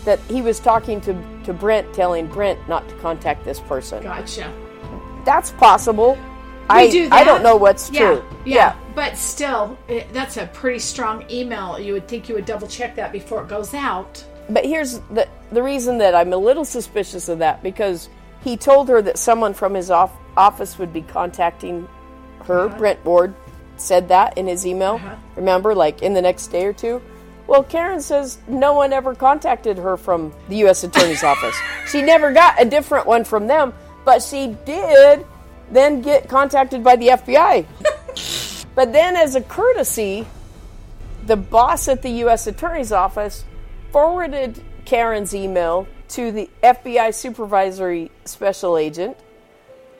[0.04, 4.02] That he was talking to to Brent, telling Brent not to contact this person.
[4.02, 4.52] Gotcha.
[5.24, 6.18] That's possible.
[6.72, 7.12] I do that.
[7.12, 8.24] I don't know what's Yeah, true.
[8.44, 11.78] yeah, But still, it, that's a pretty strong email.
[11.78, 14.24] You would think you would double check that before it goes out.
[14.50, 18.08] But here's the the reason that I'm a little suspicious of that because
[18.42, 21.86] he told her that someone from his off, office would be contacting
[22.46, 22.68] her.
[22.68, 23.34] Brent Ward
[23.76, 24.94] said that in his email.
[24.94, 25.14] Uh-huh.
[25.36, 27.00] Remember, like in the next day or two.
[27.46, 30.84] Well, Karen says no one ever contacted her from the U.S.
[30.84, 31.56] Attorney's office.
[31.88, 35.26] She never got a different one from them, but she did
[35.72, 37.66] then get contacted by the FBI.
[38.74, 40.26] but then, as a courtesy,
[41.24, 42.46] the boss at the U.S.
[42.46, 43.44] Attorney's Office
[43.90, 49.16] forwarded Karen's email to the FBI supervisory special agent,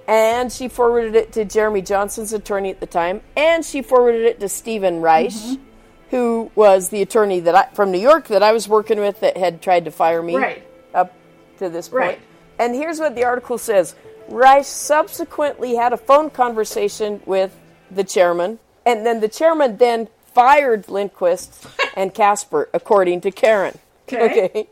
[0.06, 4.40] and she forwarded it to Jeremy Johnson's attorney at the time, and she forwarded it
[4.40, 5.62] to Stephen Reich, mm-hmm.
[6.10, 9.36] who was the attorney that I, from New York that I was working with that
[9.36, 10.62] had tried to fire me Right.
[10.92, 11.14] up
[11.58, 12.00] to this point.
[12.00, 12.20] Right.
[12.58, 13.94] And here's what the article says
[14.28, 17.56] Reich subsequently had a phone conversation with
[17.90, 23.78] the chairman, and then the chairman then fired Lindquist and Casper, according to Karen.
[24.12, 24.66] Okay.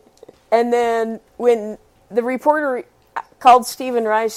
[0.51, 1.79] And then when
[2.11, 2.85] the reporter
[3.39, 4.33] called Stephen Reich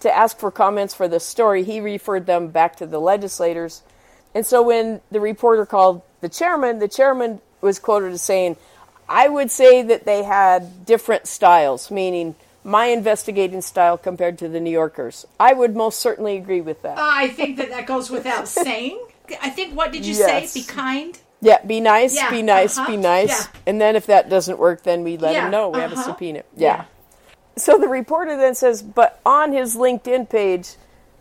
[0.00, 3.82] to ask for comments for the story, he referred them back to the legislators.
[4.34, 8.56] And so when the reporter called the chairman, the chairman was quoted as saying,
[9.08, 12.34] I would say that they had different styles, meaning
[12.68, 15.26] my investigating style compared to the New Yorkers.
[15.40, 16.98] I would most certainly agree with that.
[16.98, 19.02] I think that that goes without saying.
[19.42, 20.52] I think what did you Yes.
[20.52, 20.60] say?
[20.60, 21.18] Be kind.
[21.40, 23.28] Yeah, be nice, Yeah, be nice, uh-huh, be nice.
[23.28, 23.60] yeah.
[23.66, 25.70] And then if that doesn't work, then we let Yeah, him know.
[25.70, 26.42] We have a uh-huh, subpoena.
[26.56, 26.76] yeah.
[26.76, 26.84] Yeah.
[27.56, 30.74] So the reporter then says, but on his LinkedIn page,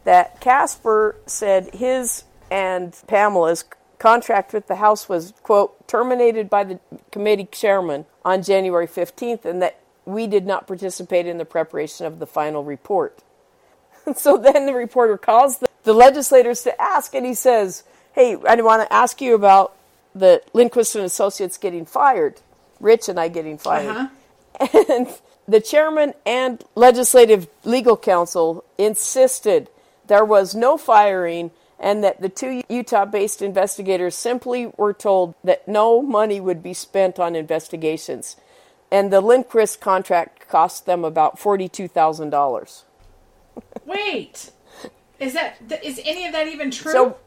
[0.03, 3.63] that Casper said his and Pamela's
[3.99, 6.79] contract with the House was, quote, terminated by the
[7.11, 12.19] committee chairman on January 15th and that we did not participate in the preparation of
[12.19, 13.19] the final report.
[14.15, 18.55] so then the reporter calls the, the legislators to ask, and he says, Hey, I
[18.61, 19.75] want to ask you about
[20.15, 22.41] the Lindquist and Associates getting fired,
[22.79, 23.89] Rich and I getting fired.
[23.89, 24.07] Uh-huh.
[24.89, 25.07] And
[25.47, 29.69] the chairman and legislative legal counsel insisted
[30.07, 35.67] there was no firing and that the two Utah based investigators simply were told that
[35.67, 38.35] no money would be spent on investigations.
[38.91, 42.83] And the Lindquist contract cost them about $42,000.
[43.85, 44.51] Wait,
[45.19, 46.91] is that is any of that even true?
[46.91, 47.17] So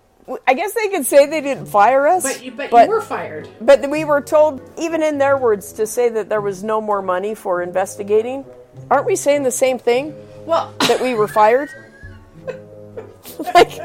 [0.46, 2.22] I guess they could say they didn't fire us.
[2.22, 3.48] but you, but, but, you were fired.
[3.60, 7.02] but we were told, even in their words, to say that there was no more
[7.02, 8.44] money for investigating.
[8.90, 10.14] Aren't we saying the same thing?
[10.46, 11.68] Well, That we were fired?
[13.54, 13.76] like,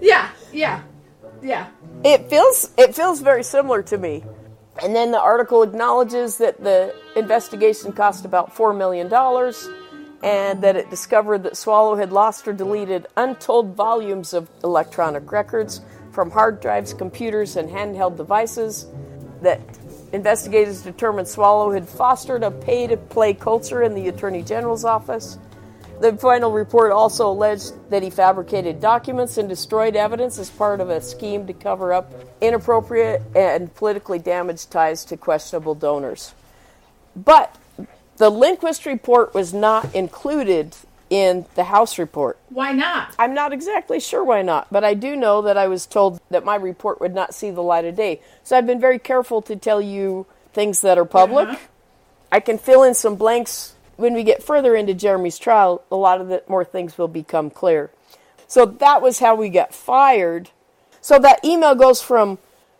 [0.00, 0.82] yeah, yeah,
[1.42, 1.68] yeah.
[2.04, 4.24] it feels it feels very similar to me.
[4.82, 9.68] And then the article acknowledges that the investigation cost about four million dollars,
[10.22, 15.80] and that it discovered that Swallow had lost or deleted untold volumes of electronic records
[16.12, 18.86] from hard drives, computers, and handheld devices.
[19.42, 19.60] That
[20.12, 25.38] investigators determined Swallow had fostered a pay-to-play culture in the Attorney General's office.
[26.00, 30.90] The final report also alleged that he fabricated documents and destroyed evidence as part of
[30.90, 36.34] a scheme to cover up inappropriate and politically damaged ties to questionable donors.
[37.16, 37.56] But
[38.16, 40.76] the Lindquist report was not included
[41.10, 42.38] in the House report.
[42.50, 43.14] Why not?
[43.18, 46.44] I'm not exactly sure why not, but I do know that I was told that
[46.44, 48.20] my report would not see the light of day.
[48.44, 51.48] So I've been very careful to tell you things that are public.
[51.48, 51.58] Uh-huh.
[52.30, 55.82] I can fill in some blanks when we get further into Jeremy's trial.
[55.92, 57.90] A lot of the more things will become clear.
[58.46, 60.50] So that was how we got fired.
[61.02, 62.38] So that email goes from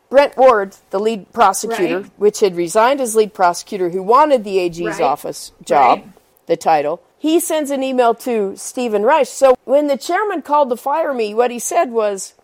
[0.08, 2.10] Brent Ward, the lead prosecutor, Right.
[2.16, 5.02] which had resigned as lead prosecutor, who wanted the AG's Right.
[5.02, 6.08] office job, Right.
[6.46, 7.00] the title.
[7.18, 9.26] He sends an email to Stephen Reich.
[9.26, 12.34] So when the chairman called to fire me, what he said was,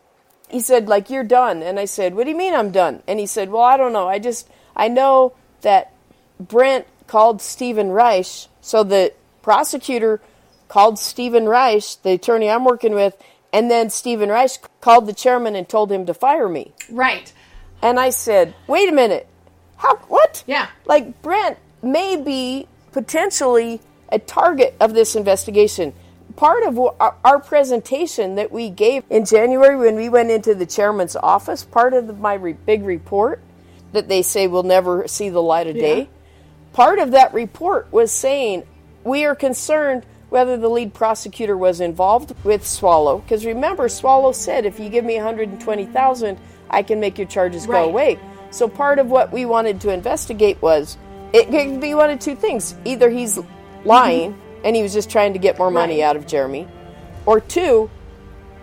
[0.49, 1.63] he said, like, you're done.
[1.63, 3.03] And I said, what do you mean I'm done?
[3.07, 4.09] And he said, well, I don't know.
[4.09, 5.33] I just, I know
[5.63, 5.93] that
[6.39, 8.27] Brent called Stephen Reich.
[8.65, 10.23] So the prosecutor
[10.69, 13.15] called Stephen Reich, the attorney I'm working with,
[13.53, 16.73] and then Stephen Reich called the chairman and told him to fire me.
[16.91, 17.31] Right.
[17.83, 19.29] And I said, wait a minute.
[19.77, 20.43] How, what?
[20.47, 20.69] Yeah.
[20.87, 25.93] Like, Brent may be potentially a target of this investigation.
[26.37, 30.65] Part of our, our presentation that we gave in January when we went into the
[30.65, 33.43] chairman's office, part of the, my re- big report
[33.93, 36.07] that they say will never see the light of day, Yeah.
[36.75, 38.65] Part of that report was saying
[39.05, 43.19] we are concerned whether the lead prosecutor was involved with Swallow.
[43.19, 47.85] Because remember, Swallow said if you give me 120,000, I can make your charges Right.
[47.85, 48.19] go away.
[48.51, 50.99] So part of what we wanted to investigate was
[51.33, 53.39] it could be one of two things: either he's
[53.85, 54.67] lying mm-hmm.
[54.67, 56.09] and he was just trying to get more money Right.
[56.09, 56.67] out of Jeremy,
[57.27, 57.89] or two,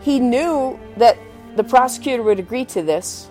[0.02, 1.18] he knew that
[1.56, 3.30] the prosecutor would agree to this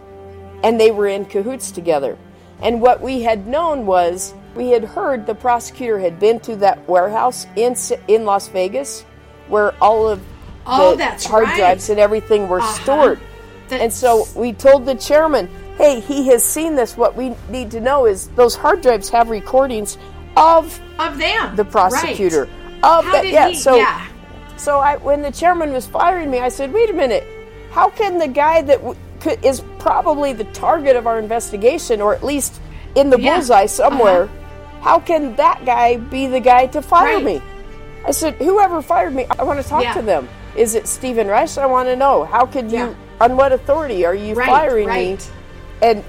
[0.63, 2.17] and they were in cahoots together.
[2.63, 6.89] And what we had known was we had heard the prosecutor had been to that
[6.89, 7.75] warehouse in
[8.09, 9.05] in Las Vegas
[9.49, 10.21] where all of
[10.67, 11.57] Oh, the that's hard right.
[11.57, 12.83] drives and everything were Uh-huh.
[12.83, 13.21] stored.
[13.69, 16.97] That- And so we told the chairman, "Hey, he has seen this.
[16.97, 19.97] What we need to know is those hard drives have recordings
[20.37, 22.85] of of them, the prosecutor." Right.
[22.99, 23.49] Of How that, yeah.
[23.49, 23.55] he?
[23.55, 24.01] so yeah.
[24.57, 27.25] so I, when the chairman was firing me, I said, "Wait a minute.
[27.73, 32.15] How can the guy that w- could, is probably the target of our investigation, or
[32.15, 32.61] at least
[32.97, 33.37] in the Yeah.
[33.37, 34.29] bullseye somewhere,
[34.81, 37.25] how can that guy be the guy to fire Right.
[37.25, 37.43] me?"
[38.07, 39.93] I said, "Whoever fired me, I want to talk Yeah.
[39.95, 40.29] to them.
[40.57, 41.57] Is it Stephen Reich?
[41.59, 42.25] I want to know.
[42.25, 42.79] How could you?
[42.79, 42.95] Yeah.
[43.21, 45.19] On what authority are you Right, firing me?"
[45.83, 46.03] And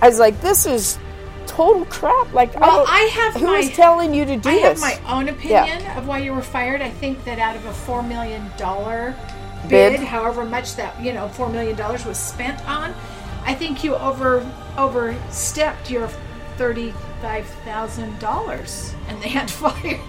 [0.00, 0.98] I was like, "This is."
[1.46, 2.32] Total crap!
[2.32, 4.82] Like, I, Well, don't- I have who my- is telling you to do I this?
[4.82, 6.80] have my own opinion of why you were fired.
[6.80, 9.14] I think that out of a four million dollar
[9.68, 10.08] bid, Bid.
[10.08, 12.94] however much that you know four million dollars was spent on,
[13.46, 14.42] I think you over
[14.78, 16.08] overstepped your
[16.56, 19.98] thirty five thousand dollars, and they had to fire you.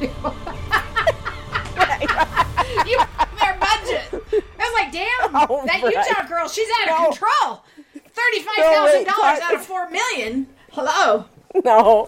[2.91, 2.97] you
[3.39, 4.03] their budget.
[4.11, 5.93] I was like, damn, Oh, that right.
[5.95, 7.05] Utah girl, she's out of No.
[7.09, 7.63] control.
[8.09, 10.47] Thirty five thousand wait, dollars time- out of four million.
[10.73, 11.23] Hello.
[11.63, 12.07] No,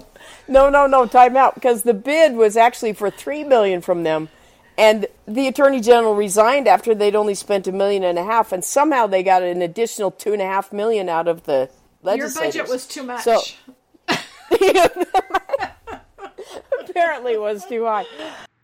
[0.50, 1.06] no, no, no.
[1.06, 4.28] Time out because the bid was actually for three million from them,
[4.78, 8.62] and the attorney general resigned after they'd only spent a million and a half, and
[8.62, 11.70] somehow they got an additional two and a half million out of the
[12.04, 13.24] Your budget was too much.
[13.24, 13.42] So-
[16.80, 18.06] apparently was too high.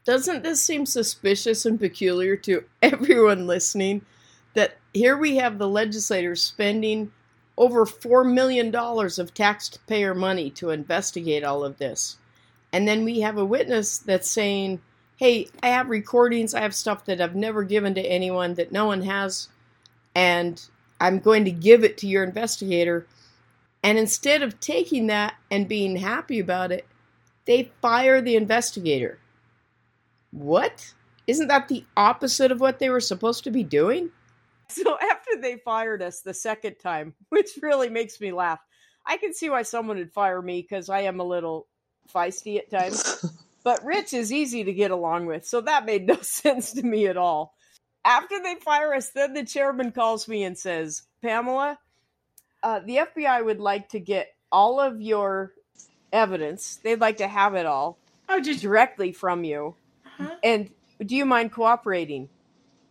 [0.05, 4.05] Doesn't this seem suspicious and peculiar to everyone listening?
[4.53, 7.11] that here we have the legislators spending
[7.57, 12.17] over $4 million of taxpayer money to investigate all of this.
[12.71, 14.81] And then we have a witness that's saying,
[15.17, 18.85] hey, I have recordings, I have stuff that I've never given to anyone that no
[18.85, 19.49] one has,
[20.15, 20.61] and
[20.99, 23.05] I'm going to give it to your investigator.
[23.83, 26.87] And instead of taking that and being happy about it,
[27.45, 29.19] they fire the investigator.
[30.31, 30.93] What?
[31.27, 34.09] Isn't that the opposite of what they were supposed to be doing?
[34.69, 38.59] So after they fired us the second time, which really makes me laugh,
[39.05, 41.67] I can see why someone would fire me because I am a little
[42.13, 43.25] feisty at times.
[43.63, 47.07] but Rich is easy to get along with, so that made no sense to me
[47.07, 47.53] at all.
[48.05, 51.77] After they fire us, then the chairman calls me and says, Pamela,
[52.63, 55.53] uh, the FBI would like to get all of your
[56.11, 56.79] evidence.
[56.83, 57.99] They'd like to have it all
[58.29, 59.75] Oh, did directly from you.
[60.03, 60.35] Huh?
[60.43, 60.69] And
[61.05, 62.29] do you mind cooperating?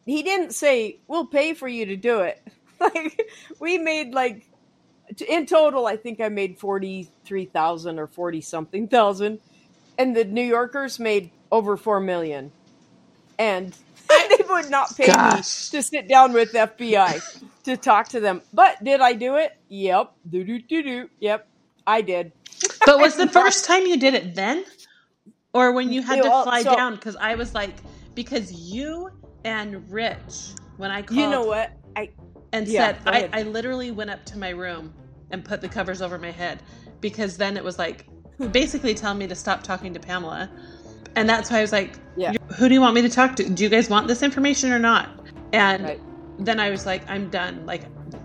[0.05, 2.41] He didn't say, we'll pay for you to do it.
[2.83, 3.31] Like,
[3.61, 4.45] we made like,
[5.29, 9.39] in total, I think I made 43,000 or 40 something thousand.
[9.97, 12.51] And the New Yorkers made over 4 million.
[13.39, 13.73] And
[14.53, 15.73] would not pay Gosh.
[15.73, 17.23] me to sit down with FBI
[17.65, 18.43] to talk to them.
[18.53, 19.53] But did I do it?
[19.69, 20.13] Yep.
[20.31, 21.11] Do do do do.
[21.21, 21.49] Yep.
[21.87, 22.33] I did.
[22.85, 24.65] But was the first time you did it then?
[25.55, 26.95] Or when you had to fly so- down?
[26.97, 27.77] Because I was like,
[28.15, 29.11] because you
[29.45, 31.73] and Rich, when I called You know what?
[31.97, 32.11] I
[32.53, 33.29] and Yeah, said, I.
[33.33, 34.95] I literally went up to my room
[35.31, 36.63] and put the covers over my head
[37.01, 38.07] because then it was like
[38.53, 40.51] basically telling me to stop talking to Pamela.
[41.17, 42.33] And that's why I was like, Yeah.
[42.57, 43.49] who do you want me to talk to?
[43.49, 45.09] Do you guys want this information or not?
[45.53, 46.01] And Right.
[46.39, 47.65] then I was like, I'm done.
[47.67, 47.83] Like,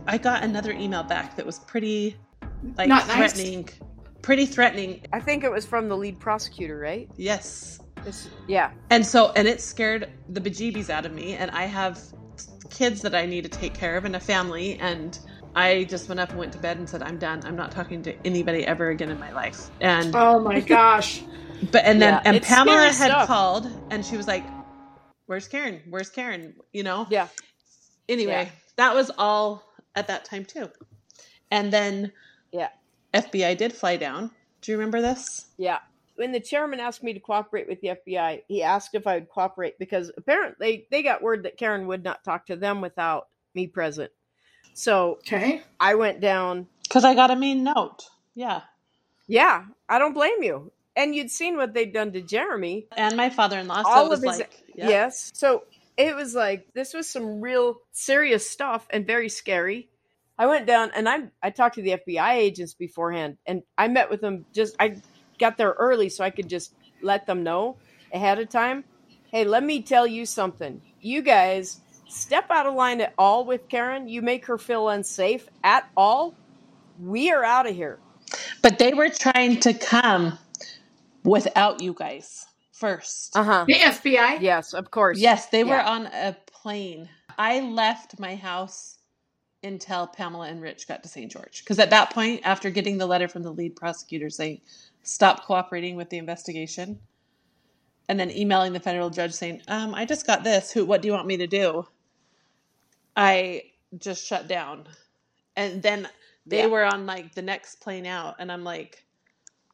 [0.07, 2.15] I got another email back that was pretty,
[2.77, 3.33] like, Not nice.
[3.33, 3.69] threatening.
[4.21, 5.01] Pretty threatening.
[5.13, 7.09] I think it was from the lead prosecutor, right?
[7.17, 7.79] Yes.
[8.03, 8.71] This, yeah.
[8.89, 11.33] And so, and it scared the bejeebies out of me.
[11.35, 11.99] And I have
[12.69, 14.77] kids that I need to take care of and a family.
[14.79, 15.17] And
[15.55, 17.41] I just went up and went to bed and said, I'm done.
[17.45, 19.69] I'm not talking to anybody ever again in my life.
[19.81, 21.21] And, Oh my gosh.
[21.71, 23.27] But, and then, Yeah, and it's Pamela had stuff.
[23.27, 24.45] called and she was like,
[25.25, 25.81] Where's Karen?
[25.89, 26.55] Where's Karen?
[26.71, 27.05] You know?
[27.09, 27.27] Yeah.
[28.07, 28.49] Anyway, Yeah.
[28.77, 29.63] that was all
[29.95, 30.69] at that time too.
[31.51, 32.11] And then
[32.51, 32.69] Yeah.
[33.13, 34.31] FBI did fly down.
[34.61, 35.47] Do you remember this?
[35.57, 35.79] Yeah.
[36.15, 39.29] When the chairman asked me to cooperate with the FBI, he asked if I would
[39.29, 43.67] cooperate because apparently they got word that Karen would not talk to them without me
[43.67, 44.11] present.
[44.73, 45.61] So Okay.
[45.79, 46.67] I went down.
[46.83, 48.05] Because I got a mean note.
[48.33, 48.61] Yeah.
[49.27, 50.71] Yeah, I don't blame you.
[50.97, 52.87] And you'd seen what they'd done to Jeremy.
[52.97, 53.83] And my father in law.
[53.83, 54.89] So All of his like, yeah.
[54.89, 55.31] yes.
[55.33, 55.63] So
[55.95, 59.89] it was like this was some real serious stuff and very scary.
[60.37, 64.09] I went down and I I talked to the FBI agents beforehand and I met
[64.09, 64.97] with them just I
[65.39, 67.77] got there early so I could just let them know
[68.13, 68.83] ahead of time.
[69.31, 70.81] Hey, let me tell you something.
[70.99, 75.47] You guys step out of line at all with Karen, you make her feel unsafe
[75.63, 76.33] at all,
[76.99, 77.99] we are out of here.
[78.61, 80.37] But they were trying to come
[81.23, 83.35] without you guys first.
[83.35, 83.65] Uh-huh.
[83.67, 84.41] The FBI.
[84.41, 85.19] Yes, of course.
[85.19, 87.09] Yes, they were on a plane.
[87.37, 88.97] I left my house
[89.63, 91.31] until Pamela and Rich got to St.
[91.31, 91.63] George.
[91.63, 94.61] Because at that point, after getting the letter from the lead prosecutor saying,
[95.03, 96.99] stop cooperating with the investigation,
[98.09, 100.71] and then emailing the federal judge saying, um, I just got this.
[100.71, 100.85] Who?
[100.85, 101.87] What do you want me to do?
[103.15, 103.63] I
[103.97, 104.87] just shut down.
[105.55, 106.07] And then
[106.45, 106.67] they Yeah.
[106.67, 108.35] were on like the next plane out.
[108.39, 109.03] And I'm like,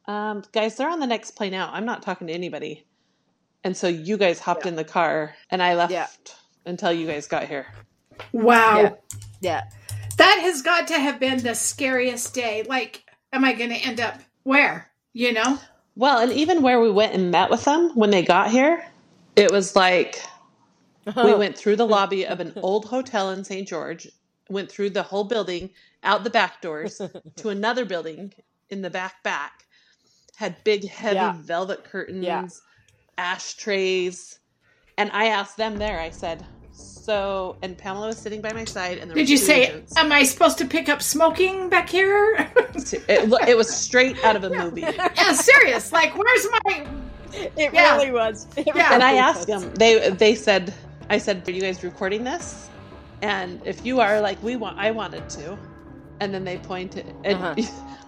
[0.06, 1.70] um, guys, they're on the next plane out.
[1.72, 2.84] I'm not talking to anybody.
[3.62, 4.70] And so you guys hopped Yeah.
[4.70, 6.06] in the car and I left Yeah.
[6.66, 7.66] until you guys got here.
[8.32, 8.80] Wow.
[8.80, 8.94] Yeah.
[9.40, 9.62] Yeah.
[10.18, 12.62] That has got to have been the scariest day.
[12.68, 14.90] Like, am I going to end up where?
[15.12, 15.58] You know?
[15.96, 18.84] Well, and even where we went and met with them when they got here,
[19.36, 20.20] it was like
[21.16, 23.66] we went through the lobby of an old hotel in St.
[23.66, 24.08] George,
[24.50, 25.70] went through the whole building,
[26.02, 27.00] out the back doors
[27.36, 28.32] to another building
[28.70, 29.64] in the back back,
[30.36, 31.34] had big heavy Yeah.
[31.38, 32.46] velvet curtains, Yeah.
[33.18, 34.38] ashtrays,
[34.98, 36.00] and I asked them there.
[36.00, 39.66] I said, "So," and Pamela was sitting by my side, and there Did you say,
[39.68, 39.96] agents.
[39.96, 42.34] am I supposed to pick up smoking back here?
[43.08, 44.82] it, it was straight out of a movie.
[44.82, 45.92] yeah, serious.
[45.92, 46.86] Like, where's my.
[47.56, 47.96] It Yeah.
[47.96, 48.46] really was.
[48.56, 48.94] It Yeah.
[48.94, 49.62] and I asked was.
[49.64, 49.74] them.
[49.74, 50.72] They they said,
[51.10, 52.68] "I said, are you guys recording this?"
[53.22, 55.58] And if you are, like, we want, I wanted to.
[56.20, 57.54] And then they pointed, and Uh-huh.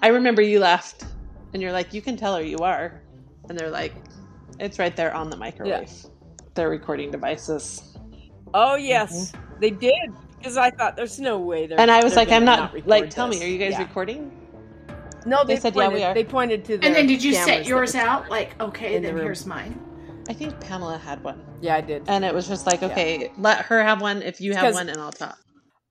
[0.01, 1.05] I remember you left,
[1.53, 3.03] and you're like, "You can tell her you are,"
[3.49, 3.95] and they're like,
[4.59, 5.91] "It's right there on the microwave."
[6.55, 7.97] Their recording devices.
[8.55, 9.61] Oh yes, mm-hmm.
[9.61, 10.13] they did.
[10.39, 11.81] Because I thought there's no way they're.
[11.81, 13.83] And I was like, "I'm gonna not, like, tell me, are you guys Yeah.
[13.83, 14.31] recording?"
[15.25, 16.79] No, they, They said, "Yeah, pointed, we are." They pointed to.
[16.79, 16.87] The.
[16.87, 18.31] And then did you set yours out?
[18.31, 19.81] Like, okay, in the then here's mine.
[20.29, 22.03] I think Pamela had one, Yeah, I did.
[22.09, 22.89] and it was just like, Yeah.
[22.89, 25.39] "Okay, let her have one if you have one, and I'll talk."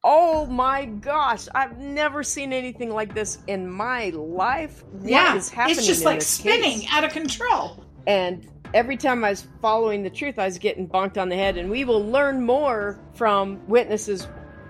[0.06, 4.86] Oh my gosh, I've never seen anything like this in my life.
[4.92, 5.78] What yeah, is happening?
[5.80, 6.90] it's just like spinning case?
[6.94, 7.84] out of control.
[8.06, 11.58] And every time I was following the truth, I was getting bonked on the head.
[11.58, 14.28] And we will learn more from witnesses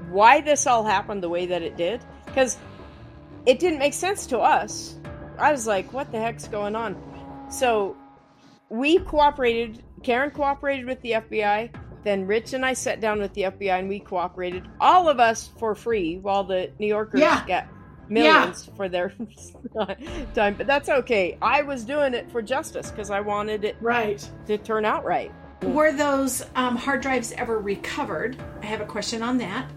[0.10, 2.02] why this all happened the way that it did.
[2.26, 2.58] Because
[3.46, 4.96] it didn't make sense to us.
[5.38, 6.96] I was like, what the heck's going on?
[7.52, 7.98] So
[8.70, 9.84] we cooperated.
[10.02, 11.72] Karen cooperated with the FBI.
[12.06, 14.64] Then Rich and I sat down with the FBI and we cooperated.
[14.80, 17.44] All of us for free, while the New Yorkers Yeah.
[17.48, 17.68] got
[18.08, 19.10] millions for their
[20.36, 20.54] time.
[20.56, 21.38] But that's okay.
[21.42, 24.28] I was doing it for justice because I wanted it Right.
[24.46, 25.32] to turn out right.
[25.64, 28.38] Were those um, hard drives ever recovered?
[28.62, 29.68] I have a question on that.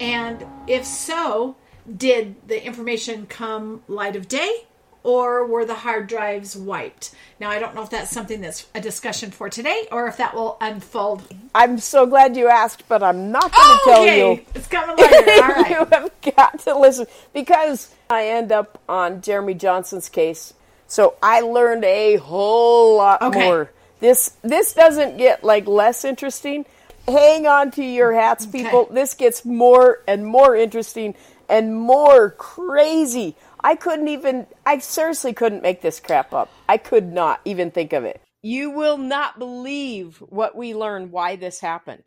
[0.00, 1.56] And if so,
[1.98, 4.66] did the information come light of day
[5.04, 7.14] or were the hard drives wiped?
[7.38, 10.34] Now, I don't know if that's something that's a discussion for today or if that
[10.34, 11.22] will unfold.
[11.54, 14.18] I'm so glad you asked, but I'm not going to Oh, tell okay.
[14.32, 14.44] you.
[14.54, 15.16] It's coming later.
[15.42, 15.70] All right.
[15.70, 20.54] you have got to listen because I end up on Jeremy Johnson's case.
[20.86, 23.38] So I learned a whole lot Okay.
[23.42, 23.70] more.
[24.00, 26.66] This this doesn't get like less interesting.
[27.08, 28.80] Hang on to your hats, people.
[28.80, 28.94] Okay.
[28.94, 31.14] This gets more and more interesting
[31.48, 33.34] and more crazy.
[33.64, 36.50] I couldn't even, I seriously couldn't make this crap up.
[36.68, 38.20] I could not even think of it.
[38.42, 42.02] You will not believe what we learned why this happened.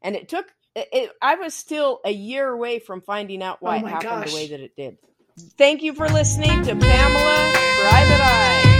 [0.00, 0.46] And it took,
[0.76, 4.30] it, I was still a year away from finding out why oh it happened gosh.
[4.30, 4.96] the way that it did.
[5.58, 8.72] Thank you for listening to Pamela Private Eye.